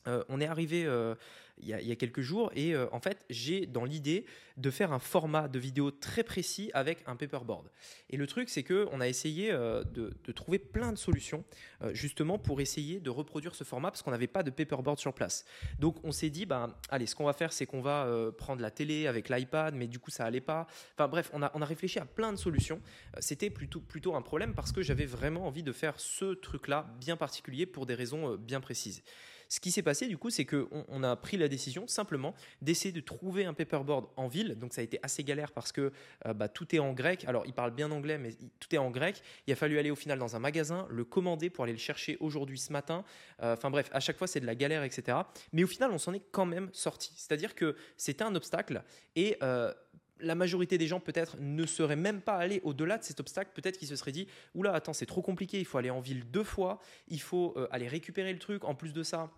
Euh, 0.10 0.24
on 0.30 0.42
est 0.42 0.46
arrivé 0.46 0.86
euh, 0.86 1.16
il, 1.62 1.68
y 1.68 1.92
a, 1.92 1.96
quelques 1.96 2.22
jours 2.22 2.52
et 2.56 2.74
euh, 2.74 2.88
en 2.94 3.02
fait 3.02 3.26
j'ai 3.30 3.66
dans 3.66 3.84
l'idée 3.84 4.26
de 4.56 4.70
faire 4.72 4.94
un 4.94 5.00
format 5.00 5.50
de 5.50 5.60
vidéo 5.60 5.92
très 5.92 6.24
précis 6.24 6.72
avec 6.74 7.00
un 7.06 7.16
paperboard. 7.16 7.70
Et 8.10 8.18
le 8.18 8.28
truc 8.28 8.50
c'est 8.50 8.64
que 8.64 8.88
on 8.92 9.02
a 9.02 9.08
essayé 9.08 9.52
de, 9.52 10.32
trouver 10.32 10.58
plein 10.60 10.92
de 10.92 10.98
solutions 10.98 11.44
justement 11.92 12.38
pour 12.38 12.62
essayer 12.62 13.00
de 13.00 13.10
reproduire 13.10 13.56
ce 13.56 13.64
format 13.64 13.90
parce 13.92 14.02
qu'on 14.02 14.12
n'avait 14.12 14.28
pas 14.28 14.44
de 14.44 14.52
paperboard 14.52 15.00
sur 15.00 15.14
place. 15.14 15.46
Donc 15.80 15.98
on 16.04 16.12
s'est 16.12 16.30
dit 16.30 16.46
bah 16.46 16.78
allez 16.90 17.08
ce 17.08 17.16
qu'on 17.16 17.26
va 17.26 17.34
faire 17.34 17.54
c'est 17.54 17.66
qu'on 17.66 17.82
va 17.82 18.32
prendre 18.38 18.62
la 18.62 18.72
télé 18.72 19.08
avec 19.08 19.30
l'iPad 19.30 19.76
mais 19.76 19.88
du 19.88 20.00
coup 20.00 20.12
ça 20.12 20.26
allait 20.26 20.42
pas. 20.42 20.68
Enfin 20.94 21.08
bref 21.08 21.30
on 21.34 21.42
a, 21.42 21.66
réfléchi 21.66 22.00
à 22.00 22.06
plein 22.06 22.32
de 22.32 22.38
solutions. 22.38 22.82
C'était 23.20 23.50
plutôt, 23.50 23.82
plutôt 23.82 24.16
un 24.16 24.22
problème 24.22 24.54
parce 24.54 24.72
que 24.72 24.82
j'avais 24.82 25.06
vraiment 25.06 25.46
envie 25.48 25.64
de 25.64 25.74
faire 25.74 26.00
ce 26.00 26.34
truc 26.34 26.68
là 26.68 26.94
bien 27.00 27.18
particulier 27.18 27.66
pour 27.66 27.86
des 27.86 27.96
raisons 27.96 28.36
bien 28.36 28.62
précises. 28.62 29.04
Ce 29.50 29.60
qui 29.60 29.72
s'est 29.72 29.82
passé, 29.82 30.08
du 30.08 30.18
coup, 30.18 30.30
c'est 30.30 30.46
qu'on 30.46 30.86
on 30.88 31.04
a 31.04 31.16
pris 31.16 31.36
la 31.36 31.48
décision 31.48 31.88
simplement 31.88 32.36
d'essayer 32.62 32.92
de 32.92 33.00
trouver 33.00 33.46
un 33.46 33.56
paperboard 33.56 34.06
en 34.16 34.28
ville. 34.28 34.54
Donc, 34.60 34.74
ça 34.74 34.82
a 34.82 34.84
été 34.84 35.00
assez 35.02 35.24
galère 35.24 35.52
parce 35.52 35.72
que 35.72 35.92
euh, 36.28 36.34
bah, 36.36 36.48
tout 36.48 36.76
est 36.76 36.80
en 36.80 36.94
grec. 36.94 37.26
Alors, 37.26 37.48
il 37.48 37.54
parle 37.54 37.72
bien 37.72 37.90
anglais, 37.90 38.20
mais 38.20 38.30
tout 38.60 38.74
est 38.76 38.78
en 38.78 38.92
grec. 38.92 39.24
Il 39.48 39.54
a 39.54 39.56
fallu 39.56 39.80
aller 39.80 39.90
au 39.90 39.96
final 39.96 40.20
dans 40.20 40.36
un 40.36 40.40
magasin, 40.40 40.86
le 40.92 41.04
commander 41.04 41.50
pour 41.50 41.64
aller 41.64 41.74
le 41.74 41.80
chercher 41.80 42.16
aujourd'hui, 42.20 42.60
ce 42.60 42.72
matin. 42.72 43.04
Euh, 43.42 43.54
enfin, 43.54 43.72
bref, 43.72 43.90
à 43.92 44.00
chaque 44.00 44.18
fois, 44.18 44.28
c'est 44.28 44.40
de 44.40 44.46
la 44.46 44.54
galère, 44.54 44.84
etc. 44.84 45.18
Mais 45.52 45.64
au 45.64 45.68
final, 45.68 45.90
on 45.92 45.98
s'en 45.98 46.14
est 46.14 46.22
quand 46.32 46.46
même 46.46 46.70
sorti. 46.72 47.12
C'est-à-dire 47.16 47.56
que 47.56 47.76
c'était 47.98 48.24
un 48.24 48.36
obstacle 48.36 48.84
et. 49.16 49.38
Euh, 49.44 49.74
la 50.22 50.36
majorité 50.36 50.78
des 50.78 50.86
gens 50.86 51.00
peut-être 51.00 51.38
ne 51.40 51.66
seraient 51.66 51.96
même 51.96 52.20
pas 52.20 52.36
allés 52.36 52.60
au-delà 52.66 52.98
de 52.98 53.06
cet 53.06 53.22
obstacle. 53.22 53.52
Peut-être 53.54 53.78
qu'ils 53.78 53.88
se 53.88 53.96
seraient 53.96 54.12
dit 54.12 54.28
Oula, 54.54 54.74
attends, 54.74 54.92
c'est 54.92 55.06
trop 55.06 55.22
compliqué, 55.22 55.60
il 55.60 55.66
faut 55.66 55.78
aller 55.78 55.92
en 55.92 56.02
ville 56.02 56.30
deux 56.30 56.44
fois, 56.44 56.82
il 57.08 57.22
faut 57.22 57.56
aller 57.72 57.88
récupérer 57.88 58.34
le 58.34 58.40
truc. 58.40 58.66
En 58.66 58.76
plus 58.76 58.92
de 58.92 59.02
ça, 59.02 59.32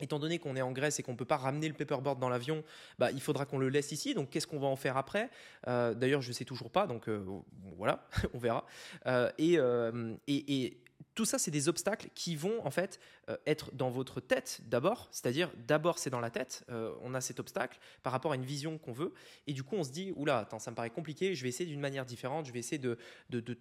Étant 0.00 0.18
donné 0.18 0.38
qu'on 0.38 0.56
est 0.56 0.62
en 0.62 0.72
Grèce 0.72 0.98
et 0.98 1.02
qu'on 1.02 1.12
ne 1.12 1.16
peut 1.16 1.24
pas 1.24 1.36
ramener 1.36 1.68
le 1.68 1.74
paperboard 1.74 2.18
dans 2.18 2.28
l'avion, 2.28 2.64
bah, 2.98 3.10
il 3.10 3.20
faudra 3.20 3.46
qu'on 3.46 3.58
le 3.58 3.68
laisse 3.68 3.92
ici. 3.92 4.14
Donc, 4.14 4.30
qu'est-ce 4.30 4.46
qu'on 4.46 4.60
va 4.60 4.68
en 4.68 4.76
faire 4.76 4.96
après? 4.96 5.30
Euh, 5.68 5.94
D'ailleurs, 5.94 6.22
je 6.22 6.28
ne 6.28 6.32
sais 6.32 6.44
toujours 6.44 6.70
pas. 6.70 6.86
Donc, 6.86 7.08
euh, 7.08 7.24
voilà, 7.76 8.06
on 8.34 8.38
verra. 8.38 8.64
et, 9.38 9.58
et, 10.28 10.80
tout 11.14 11.24
ça, 11.24 11.38
c'est 11.38 11.50
des 11.50 11.68
obstacles 11.68 12.08
qui 12.14 12.36
vont 12.36 12.64
en 12.64 12.70
fait 12.70 13.00
euh, 13.28 13.36
être 13.46 13.74
dans 13.74 13.90
votre 13.90 14.20
tête 14.20 14.60
d'abord, 14.66 15.08
c'est-à-dire 15.10 15.50
d'abord 15.66 15.98
c'est 15.98 16.10
dans 16.10 16.20
la 16.20 16.30
tête, 16.30 16.64
euh, 16.70 16.94
on 17.02 17.14
a 17.14 17.20
cet 17.20 17.40
obstacle 17.40 17.78
par 18.02 18.12
rapport 18.12 18.32
à 18.32 18.36
une 18.36 18.44
vision 18.44 18.78
qu'on 18.78 18.92
veut, 18.92 19.12
et 19.46 19.52
du 19.52 19.62
coup 19.62 19.76
on 19.76 19.82
se 19.82 19.90
dit, 19.90 20.12
oula, 20.16 20.38
attends, 20.38 20.58
ça 20.58 20.70
me 20.70 20.76
paraît 20.76 20.90
compliqué, 20.90 21.34
je 21.34 21.42
vais 21.42 21.48
essayer 21.48 21.68
d'une 21.68 21.80
manière 21.80 22.06
différente, 22.06 22.46
je 22.46 22.52
vais 22.52 22.58
essayer 22.58 22.78
de, 22.78 22.96
de, 23.30 23.40
de 23.40 23.54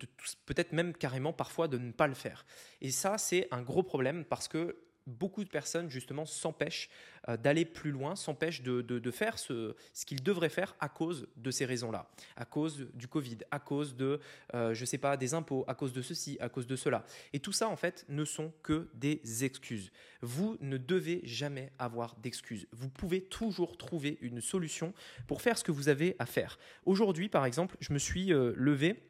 peut-être 0.46 0.72
même 0.74 0.94
carrément 0.94 1.34
parfois 1.34 1.68
de 1.68 1.78
ne 1.78 1.92
pas 1.92 2.08
le 2.08 2.14
faire. 2.14 2.46
Et 2.82 2.92
ça, 2.92 3.18
c'est 3.18 3.48
un 3.52 3.62
gros 3.62 3.84
problème 3.84 4.26
parce 4.26 4.48
que 4.48 4.78
beaucoup 5.10 5.44
de 5.44 5.50
personnes 5.50 5.90
justement 5.90 6.26
s'empêchent 6.26 6.90
euh, 7.28 7.38
d'aller 7.38 7.66
plus 7.66 7.92
loin, 7.92 8.16
s'empêchent 8.16 8.62
de, 8.62 9.12
faire 9.12 9.38
ce, 9.38 9.76
qu'ils 10.06 10.24
devraient 10.24 10.50
faire 10.50 10.76
à 10.80 10.90
cause 10.90 11.28
de 11.36 11.52
ces 11.52 11.66
raisons-là, 11.66 12.10
à 12.36 12.46
cause 12.46 12.88
du 12.94 13.08
Covid, 13.08 13.40
à 13.52 13.60
cause 13.60 13.96
de, 13.96 14.20
euh, 14.54 14.74
je 14.74 14.86
sais 14.86 14.98
pas, 14.98 15.18
des 15.18 15.34
impôts, 15.34 15.66
à 15.68 15.76
cause 15.76 15.94
de 15.94 16.02
ceci, 16.02 16.38
à 16.40 16.50
cause 16.50 16.68
de 16.68 16.76
cela. 16.76 17.06
Et 17.34 17.40
tout 17.40 17.52
ça, 17.52 17.68
en 17.68 17.76
fait, 17.76 18.06
ne 18.10 18.24
sont 18.24 18.54
que 18.64 18.90
des 18.94 19.44
excuses. 19.44 19.92
Vous 20.22 20.58
ne 20.62 20.78
devez 20.78 21.22
jamais 21.24 21.72
avoir 21.80 22.16
d'excuses. 22.18 22.68
Vous 22.72 22.90
pouvez 22.90 23.22
toujours 23.22 23.78
trouver 23.78 24.18
une 24.22 24.42
solution 24.42 24.94
pour 25.28 25.42
faire 25.42 25.58
ce 25.58 25.64
que 25.64 25.72
vous 25.72 25.90
avez 25.90 26.16
à 26.20 26.26
faire. 26.26 26.60
Aujourd'hui, 26.86 27.30
par 27.30 27.46
exemple, 27.46 27.76
je 27.80 27.94
me 27.94 28.00
suis 28.00 28.34
euh, 28.34 28.54
levé 28.56 29.04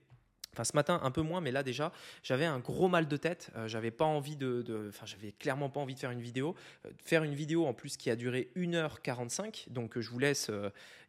Enfin, 0.54 0.64
ce 0.64 0.76
matin, 0.76 1.00
un 1.04 1.12
peu 1.12 1.22
moins, 1.22 1.42
mais 1.42 1.52
là 1.52 1.64
déjà, 1.64 1.92
j'avais 2.24 2.46
un 2.46 2.60
gros 2.60 2.88
mal 2.88 3.08
de 3.08 3.18
tête. 3.18 3.52
Euh, 3.56 3.68
j'avais 3.68 3.92
pas 3.92 4.06
envie 4.06 4.36
de, 4.36 4.88
enfin, 4.90 5.06
j'avais 5.06 5.32
clairement 5.32 5.70
pas 5.70 5.80
envie 5.80 5.94
de 5.94 6.00
faire 6.00 6.12
une 6.12 6.22
vidéo. 6.22 6.56
Euh, 6.86 6.90
faire 7.04 7.24
une 7.24 7.36
vidéo 7.36 7.66
en 7.66 7.74
plus 7.74 7.98
qui 7.98 8.10
a 8.10 8.16
duré 8.16 8.50
1h45, 8.56 9.70
donc 9.70 9.98
euh, 9.98 10.02
je 10.02 10.10
vous 10.10 10.20
laisse 10.20 10.52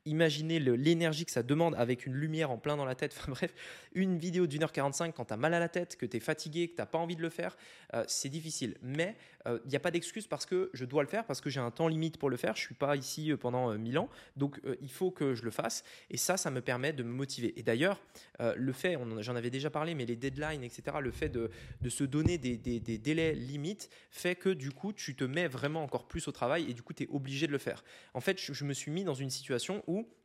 Imaginez 0.07 0.59
l'énergie 0.59 1.27
que 1.27 1.31
ça 1.31 1.43
demande 1.43 1.75
avec 1.75 2.07
une 2.07 2.15
lumière 2.15 2.51
en 2.51 2.57
plein 2.57 2.77
dans 2.77 2.85
la 2.85 2.95
tête. 2.95 3.15
Enfin 3.21 3.33
bref, 3.33 3.53
une 3.93 4.19
vidéo 4.19 4.47
d'une 4.47 4.63
heure 4.63 4.73
45 4.73 5.15
quand 5.15 5.27
tu 5.27 5.35
as 5.35 5.37
mal 5.37 5.53
à 5.53 5.59
la 5.59 5.69
tête, 5.69 5.97
que 5.97 6.07
tu 6.07 6.17
es 6.17 6.21
fatigué, 6.21 6.69
que 6.69 6.77
tu 6.77 6.81
n'as 6.81 6.87
pas 6.87 6.99
envie 6.99 7.17
de 7.17 7.23
le 7.23 7.29
faire, 7.29 7.57
euh, 7.95 8.05
c'est 8.07 8.31
difficile. 8.31 8.77
Mais 8.83 9.17
il 9.45 9.53
euh, 9.53 9.59
n'y 9.67 9.77
a 9.77 9.81
pas 9.81 9.91
d'excuse 9.91 10.27
parce 10.27 10.47
que 10.47 10.71
je 10.73 10.85
dois 10.85 11.03
le 11.03 11.09
faire, 11.09 11.25
parce 11.27 11.41
que 11.41 11.51
j'ai 11.51 11.61
un 11.61 11.71
temps 11.71 11.89
limite 11.89 12.19
pour 12.19 12.31
le 12.31 12.37
faire. 12.37 12.57
Je 12.57 12.63
ne 12.63 12.67
suis 12.67 12.75
pas 12.75 12.97
ici 12.97 13.31
euh, 13.31 13.37
pendant 13.37 13.77
1000 13.77 13.99
ans. 13.99 14.09
Donc 14.37 14.61
il 14.81 14.91
faut 14.91 15.11
que 15.11 15.35
je 15.35 15.45
le 15.45 15.51
fasse. 15.51 15.85
Et 16.09 16.17
ça, 16.17 16.37
ça 16.37 16.51
me 16.51 16.63
permet 16.63 16.93
de 16.93 17.03
me 17.03 17.13
motiver. 17.13 17.59
Et 17.59 17.63
d'ailleurs, 17.63 18.01
le 18.39 18.73
fait, 18.73 18.97
j'en 19.19 19.37
avais 19.37 19.51
déjà 19.51 19.71
parlé, 19.71 19.95
mais 19.95 20.07
les 20.07 20.17
deadlines, 20.17 20.65
etc., 20.65 20.97
le 21.01 21.11
fait 21.11 21.29
de, 21.29 21.51
se 21.89 22.05
donner 22.05 22.39
des, 22.39 22.57
délais 22.57 23.35
limites 23.35 23.91
fait 24.11 24.35
que 24.35 24.49
du 24.49 24.71
coup, 24.71 24.93
tu 24.93 25.15
te 25.15 25.25
mets 25.25 25.49
vraiment 25.49 25.83
encore 25.83 26.09
plus 26.09 26.27
au 26.29 26.33
travail 26.33 26.71
et 26.71 26.75
du 26.75 26.83
coup, 26.83 26.95
tu 26.95 27.05
es 27.05 27.09
obligé 27.11 27.47
de 27.47 27.53
le 27.53 27.59
faire. 27.59 27.85
En 28.15 28.21
fait, 28.21 28.41
je, 28.41 28.53
je 28.53 28.65
me 28.65 28.73
suis 28.73 28.91
mis 28.91 29.05
dans 29.05 29.15
une 29.15 29.31
situation 29.31 29.83
où 29.91 30.20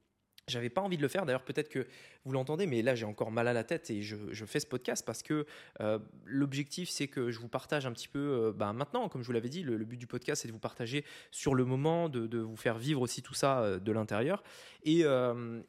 j'avais 0.48 0.70
pas 0.70 0.82
envie 0.82 0.98
de 0.98 1.02
le 1.02 1.08
faire. 1.08 1.26
D'ailleurs, 1.26 1.44
peut-être 1.44 1.70
que 1.70 1.88
vous 2.24 2.32
l'entendez, 2.32 2.68
mais 2.68 2.82
là, 2.82 2.96
j'ai 2.96 3.06
encore 3.06 3.32
mal 3.32 3.48
à 3.48 3.54
la 3.54 3.64
tête 3.64 3.90
et 3.90 4.02
je, 4.02 4.46
fais 4.46 4.60
ce 4.60 4.68
podcast 4.68 5.04
parce 5.06 5.24
que 5.24 5.46
euh, 5.82 6.00
l'objectif, 6.26 6.90
c'est 6.90 7.08
que 7.08 7.32
je 7.32 7.40
vous 7.40 7.48
partage 7.48 7.86
un 7.86 7.92
petit 7.92 8.08
peu 8.08 8.20
euh, 8.20 8.52
bah, 8.54 8.74
maintenant, 8.74 9.10
comme 9.10 9.22
je 9.22 9.28
vous 9.28 9.34
l'avais 9.34 9.50
dit, 9.50 9.64
le, 9.64 9.78
but 9.86 9.98
du 9.98 10.08
podcast, 10.08 10.42
c'est 10.42 10.48
de 10.48 10.54
vous 10.54 10.60
partager 10.60 11.04
sur 11.32 11.56
le 11.56 11.66
moment, 11.66 12.10
de, 12.10 12.40
vous 12.40 12.58
faire 12.58 12.78
vivre 12.78 13.02
aussi 13.02 13.22
tout 13.22 13.34
ça 13.34 13.62
euh, 13.62 13.80
de 13.80 13.92
l'intérieur. 13.92 14.44
Et, 14.84 15.04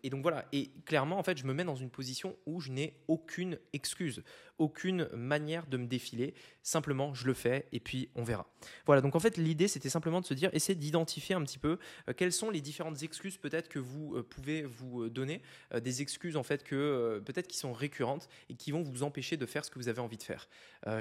et, 0.02 0.10
donc 0.10 0.20
voilà. 0.20 0.44
Et 0.52 0.70
clairement, 0.84 1.18
en 1.18 1.22
fait, 1.22 1.38
je 1.38 1.46
me 1.46 1.54
mets 1.54 1.64
dans 1.64 1.74
une 1.74 1.88
position 1.88 2.36
où 2.44 2.60
je 2.60 2.70
n'ai 2.70 3.00
aucune 3.08 3.58
excuse 3.72 4.22
aucune 4.58 5.06
manière 5.14 5.66
de 5.66 5.76
me 5.76 5.86
défiler. 5.86 6.34
Simplement, 6.62 7.12
je 7.14 7.26
le 7.26 7.34
fais 7.34 7.66
et 7.72 7.80
puis 7.80 8.08
on 8.14 8.24
verra. 8.24 8.46
Voilà, 8.86 9.02
donc 9.02 9.14
en 9.14 9.20
fait, 9.20 9.36
l'idée, 9.36 9.68
c'était 9.68 9.90
simplement 9.90 10.20
de 10.20 10.26
se 10.26 10.34
dire, 10.34 10.48
essayer 10.52 10.74
d'identifier 10.74 11.34
un 11.34 11.42
petit 11.42 11.58
peu 11.58 11.78
quelles 12.16 12.32
sont 12.32 12.50
les 12.50 12.62
différentes 12.62 13.02
excuses 13.02 13.36
peut-être 13.36 13.68
que 13.68 13.78
vous 13.78 14.22
pouvez 14.30 14.65
vous 14.66 15.04
euh, 15.04 15.10
donner, 15.10 15.42
des 15.74 16.02
excuses 16.02 16.36
en 16.36 16.42
fait 16.42 16.62
que 16.64 17.22
peut-être 17.24 17.46
qui 17.46 17.56
sont 17.56 17.72
récurrentes 17.72 18.28
et 18.48 18.54
qui 18.54 18.70
vont 18.70 18.82
vous 18.82 19.02
empêcher 19.02 19.36
de 19.36 19.46
faire 19.46 19.64
ce 19.64 19.70
que 19.70 19.78
vous 19.78 19.88
avez 19.88 20.00
envie 20.00 20.16
de 20.16 20.22
faire. 20.22 20.48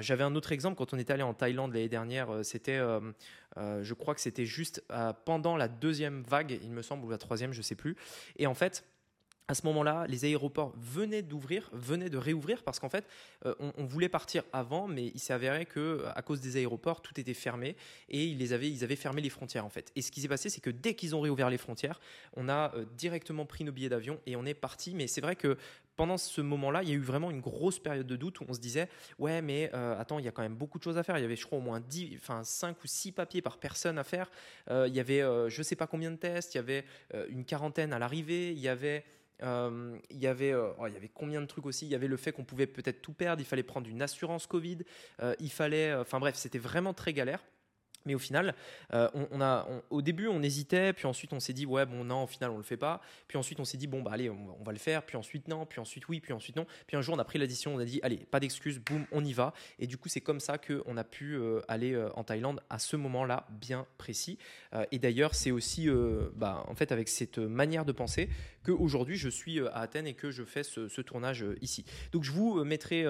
J'avais 0.00 0.24
un 0.24 0.34
autre 0.34 0.52
exemple 0.52 0.76
quand 0.76 0.92
on 0.94 0.98
est 0.98 1.10
allé 1.10 1.22
en 1.22 1.34
Thaïlande 1.34 1.72
l'année 1.72 1.88
dernière, 1.88 2.44
c'était, 2.44 2.78
je 3.56 3.94
crois 3.94 4.14
que 4.14 4.20
c'était 4.20 4.44
juste 4.44 4.84
pendant 5.24 5.56
la 5.56 5.68
deuxième 5.68 6.22
vague, 6.22 6.58
il 6.62 6.70
me 6.70 6.82
semble, 6.82 7.04
ou 7.04 7.10
la 7.10 7.18
troisième, 7.18 7.52
je 7.52 7.62
sais 7.62 7.74
plus. 7.74 7.96
Et 8.36 8.46
en 8.46 8.54
fait, 8.54 8.84
à 9.48 9.54
ce 9.54 9.64
moment-là, 9.66 10.06
les 10.08 10.24
aéroports 10.24 10.72
venaient 10.76 11.22
d'ouvrir, 11.22 11.70
venaient 11.72 12.10
de 12.10 12.18
réouvrir 12.18 12.62
parce 12.64 12.80
qu'en 12.80 12.88
fait, 12.88 13.06
euh, 13.44 13.54
on, 13.60 13.84
voulait 13.84 14.08
partir 14.08 14.42
avant, 14.52 14.88
mais 14.88 15.12
il 15.14 15.20
s'est 15.20 15.32
avéré 15.32 15.66
que 15.66 16.04
à 16.14 16.22
cause 16.22 16.40
des 16.40 16.56
aéroports, 16.56 17.00
tout 17.00 17.18
était 17.20 17.34
fermé 17.34 17.76
et 18.08 18.24
ils 18.24 18.38
les 18.38 18.52
avaient, 18.52 18.70
ils 18.70 18.82
avaient 18.82 18.96
fermé 18.96 19.22
les 19.22 19.30
frontières 19.30 19.64
en 19.64 19.70
fait. 19.70 19.92
Et 19.94 20.02
ce 20.02 20.10
qui 20.10 20.20
s'est 20.20 20.28
passé, 20.28 20.48
c'est 20.48 20.60
que 20.60 20.70
dès 20.70 20.94
qu'ils 20.94 21.14
ont 21.14 21.20
réouvert 21.20 21.48
les 21.48 21.58
frontières, 21.58 22.00
on 22.34 22.48
a 22.48 22.74
euh, 22.74 22.84
directement 22.96 23.46
pris 23.46 23.62
nos 23.62 23.72
billets 23.72 23.88
d'avion 23.88 24.18
et 24.26 24.34
on 24.34 24.44
est 24.44 24.54
parti. 24.54 24.94
Mais 24.94 25.06
c'est 25.06 25.20
vrai 25.20 25.36
que 25.36 25.56
pendant 25.94 26.18
ce 26.18 26.40
moment-là, 26.40 26.82
il 26.82 26.88
y 26.88 26.92
a 26.92 26.96
eu 26.96 27.00
vraiment 27.00 27.30
une 27.30 27.40
grosse 27.40 27.78
période 27.78 28.06
de 28.06 28.16
doute 28.16 28.40
où 28.40 28.44
on 28.48 28.52
se 28.52 28.60
disait 28.60 28.88
ouais, 29.20 29.42
mais 29.42 29.70
euh, 29.74 29.98
attends, 29.98 30.18
il 30.18 30.24
y 30.24 30.28
a 30.28 30.32
quand 30.32 30.42
même 30.42 30.56
beaucoup 30.56 30.78
de 30.78 30.82
choses 30.82 30.98
à 30.98 31.04
faire. 31.04 31.18
Il 31.18 31.22
y 31.22 31.24
avait, 31.24 31.36
je 31.36 31.46
crois, 31.46 31.58
au 31.58 31.62
moins 31.62 31.78
10, 31.78 32.16
enfin 32.16 32.42
5 32.42 32.82
ou 32.82 32.86
6 32.86 33.12
papiers 33.12 33.42
par 33.42 33.58
personne 33.58 33.96
à 33.96 34.04
faire. 34.04 34.28
il 34.68 34.94
y 34.94 35.00
avait, 35.00 35.20
je 35.48 35.62
sais 35.62 35.76
pas 35.76 35.86
combien 35.86 36.10
de 36.10 36.16
tests. 36.16 36.54
Il 36.54 36.58
y 36.58 36.60
avait 36.60 36.84
une 37.30 37.44
quarantaine 37.44 37.92
à 37.92 37.98
l'arrivée. 37.98 38.50
Il 38.50 38.58
y 38.58 38.68
avait 38.68 39.04
il 39.42 40.18
y 40.18 40.26
avait, 40.26 40.54
oh, 40.54 40.86
il 40.86 40.94
y 40.94 40.96
avait 40.96 41.10
combien 41.12 41.40
de 41.40 41.46
trucs 41.46 41.66
aussi? 41.66 41.86
Il 41.86 41.90
y 41.90 41.94
avait 41.94 42.08
le 42.08 42.16
fait 42.16 42.32
qu'on 42.32 42.44
pouvait 42.44 42.66
peut-être 42.66 43.02
tout 43.02 43.12
perdre. 43.12 43.40
Il 43.42 43.46
fallait 43.46 43.62
prendre 43.62 43.88
une 43.88 44.02
assurance 44.02 44.46
Covid. 44.46 44.78
il 45.40 45.50
fallait, 45.50 45.94
enfin 45.94 46.20
bref, 46.20 46.36
c'était 46.36 46.58
vraiment 46.58 46.94
très 46.94 47.12
galère. 47.12 47.40
Mais 48.06 48.14
au 48.14 48.18
final, 48.18 48.54
euh, 48.94 49.10
on, 49.30 49.40
a, 49.40 49.68
au 49.90 50.00
début, 50.00 50.28
on 50.28 50.42
hésitait, 50.42 50.92
puis 50.92 51.06
ensuite 51.06 51.32
on 51.32 51.40
s'est 51.40 51.52
dit 51.52 51.66
ouais 51.66 51.84
bon 51.84 52.04
non, 52.04 52.22
au 52.22 52.26
final 52.26 52.50
on 52.50 52.56
le 52.56 52.62
fait 52.62 52.76
pas. 52.76 53.02
Puis 53.26 53.36
ensuite 53.36 53.60
on 53.60 53.64
s'est 53.64 53.76
dit 53.76 53.88
bon 53.88 54.00
bah 54.00 54.12
allez, 54.14 54.30
on, 54.30 54.62
va 54.64 54.72
le 54.72 54.78
faire. 54.78 55.04
Puis 55.04 55.16
ensuite 55.16 55.48
non, 55.48 55.66
puis 55.66 55.80
ensuite 55.80 56.08
oui, 56.08 56.20
puis 56.20 56.32
ensuite 56.32 56.56
non. 56.56 56.66
Puis 56.86 56.96
un 56.96 57.02
jour 57.02 57.16
on 57.16 57.18
a 57.18 57.24
pris 57.24 57.38
l'addition, 57.38 57.74
on 57.74 57.78
a 57.78 57.84
dit 57.84 58.00
allez, 58.02 58.18
pas 58.18 58.40
d'excuses, 58.40 58.78
boum, 58.78 59.04
on 59.10 59.24
y 59.24 59.32
va. 59.32 59.52
Et 59.80 59.88
du 59.88 59.98
coup 59.98 60.08
c'est 60.08 60.20
comme 60.20 60.40
ça 60.40 60.56
que 60.56 60.82
on 60.86 60.96
a 60.96 61.04
pu 61.04 61.34
euh, 61.34 61.60
aller 61.66 61.94
euh, 61.94 62.08
en 62.14 62.22
Thaïlande 62.22 62.60
à 62.70 62.78
ce 62.78 62.96
moment-là 62.96 63.46
bien 63.50 63.86
précis. 63.98 64.38
et 64.92 64.98
d'ailleurs 64.98 65.34
c'est 65.34 65.50
aussi 65.50 65.88
bah, 66.34 66.64
en 66.68 66.74
fait 66.74 66.92
avec 66.92 67.08
cette 67.08 67.38
manière 67.38 67.84
de 67.84 67.92
penser 67.92 68.28
que 68.66 68.72
aujourd'hui 68.72 69.16
je 69.16 69.28
suis 69.28 69.60
à 69.60 69.76
Athènes 69.76 70.08
et 70.08 70.14
que 70.14 70.32
je 70.32 70.42
fais 70.42 70.64
ce, 70.64 71.00
tournage 71.00 71.44
ici. 71.60 71.84
Donc 72.10 72.24
je 72.24 72.32
vous 72.32 72.64
mettrai 72.64 73.06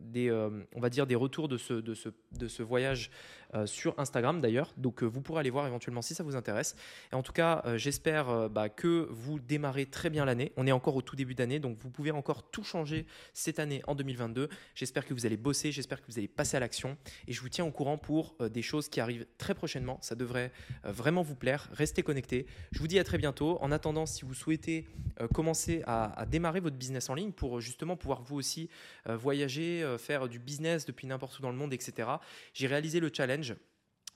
des, 0.00 0.30
on 0.30 0.80
va 0.80 0.88
dire 0.88 1.06
des 1.06 1.16
retours 1.16 1.48
de 1.48 1.56
ce, 1.58 2.62
voyage 2.62 3.10
euh, 3.54 3.66
sur 3.66 3.98
Instagram 3.98 4.40
d'ailleurs. 4.40 4.72
Donc 4.76 5.02
euh, 5.02 5.06
vous 5.06 5.22
pourrez 5.22 5.40
aller 5.40 5.50
voir 5.50 5.66
éventuellement 5.66 6.02
si 6.02 6.14
ça 6.14 6.22
vous 6.22 6.36
intéresse. 6.36 6.76
Et 7.12 7.16
en 7.16 7.22
tout 7.22 7.32
cas, 7.32 7.62
euh, 7.66 7.76
j'espère 7.76 8.48
bah, 8.48 8.68
que 8.68 9.08
vous 9.10 9.40
démarrez 9.40 9.86
très 9.86 10.08
bien 10.08 10.24
l'année. 10.24 10.52
On 10.56 10.68
est 10.68 10.72
encore 10.72 10.94
au 10.94 11.02
tout 11.02 11.16
début 11.16 11.34
d'année, 11.34 11.58
donc 11.58 11.76
vous 11.80 11.90
pouvez 11.90 12.12
encore 12.12 12.48
tout 12.50 12.62
changer 12.62 13.06
cette 13.32 13.58
année 13.58 13.82
en 13.88 13.96
2022. 13.96 14.48
J'espère 14.76 15.04
que 15.04 15.14
vous 15.14 15.26
allez 15.26 15.36
bosser, 15.36 15.72
j'espère 15.72 16.00
que 16.00 16.06
vous 16.06 16.18
allez 16.18 16.28
passer 16.28 16.56
à 16.56 16.60
l'action. 16.60 16.96
Et 17.26 17.32
je 17.32 17.40
vous 17.40 17.48
tiens 17.48 17.64
au 17.64 17.72
courant 17.72 17.98
pour 17.98 18.36
des 18.38 18.62
choses 18.62 18.88
qui 18.88 19.00
arrivent 19.00 19.26
très 19.36 19.54
prochainement. 19.54 19.98
Ça 20.00 20.14
devrait 20.14 20.52
vraiment 20.84 21.22
vous 21.22 21.34
plaire. 21.34 21.68
Restez 21.72 22.02
connectés. 22.02 22.46
Je 22.70 22.78
vous 22.78 22.86
dis 22.86 22.98
à 22.98 23.04
très 23.04 23.18
bientôt. 23.18 23.58
En 23.60 23.72
attendant, 23.72 24.06
si 24.06 24.24
vous 24.24 24.34
souhaitez 24.34 24.86
commencer 25.34 25.82
à, 25.86 26.24
démarrer 26.26 26.60
votre 26.60 26.76
business 26.76 27.10
en 27.10 27.14
ligne 27.14 27.32
pour 27.32 27.60
justement 27.60 27.96
pouvoir 27.96 28.22
vous 28.22 28.36
aussi 28.36 28.68
voyager, 29.06 29.96
faire 29.98 30.28
du 30.28 30.38
business 30.38 30.86
depuis 30.86 31.06
n'importe 31.06 31.38
où 31.38 31.42
dans 31.42 31.50
le 31.50 31.56
monde, 31.56 31.72
etc., 31.72 32.08
j'ai 32.54 32.66
réalisé 32.66 33.00
le 33.00 33.10
challenge 33.12 33.54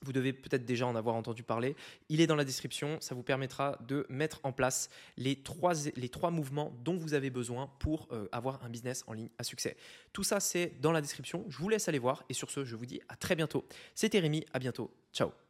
vous 0.05 0.13
devez 0.13 0.33
peut-être 0.33 0.65
déjà 0.65 0.87
en 0.87 0.95
avoir 0.95 1.17
entendu 1.17 1.43
parler. 1.43 1.75
Il 2.09 2.21
est 2.21 2.27
dans 2.27 2.37
la 2.37 2.45
description. 2.45 2.99
Ça 3.01 3.15
vous 3.15 3.23
permettra 3.23 3.79
de 3.89 4.07
mettre 4.09 4.41
en 4.45 4.53
place 4.53 4.91
les 5.17 5.43
trois, 5.43 5.73
les 5.97 6.09
trois 6.09 6.31
mouvements 6.31 6.77
dont 6.85 6.97
vous 6.97 7.15
avez 7.15 7.31
besoin 7.31 7.71
pour 7.79 8.09
euh, 8.13 8.29
avoir 8.31 8.63
un 8.65 8.69
business 8.69 9.05
en 9.07 9.13
ligne 9.13 9.31
à 9.39 9.43
succès. 9.43 9.77
Tout 10.13 10.25
ça, 10.25 10.41
c'est 10.41 10.75
dans 10.81 10.93
la 10.93 11.01
description. 11.01 11.45
Je 11.49 11.59
vous 11.59 11.69
laisse 11.69 11.89
aller 11.89 11.99
voir. 11.99 12.25
Et 12.29 12.35
sur 12.35 12.51
ce, 12.51 12.65
je 12.65 12.77
vous 12.77 12.87
dis 12.87 13.01
à 13.09 13.17
très 13.17 13.35
bientôt. 13.35 13.67
C'était 13.95 14.21
Rémi. 14.21 14.45
À 14.53 14.59
bientôt. 14.59 14.95
Ciao. 15.13 15.44